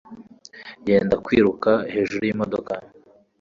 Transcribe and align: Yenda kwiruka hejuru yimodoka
Yenda 0.87 1.15
kwiruka 1.25 1.71
hejuru 1.93 2.21
yimodoka 2.27 2.73